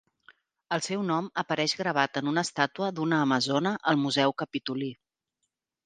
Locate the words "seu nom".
0.85-1.27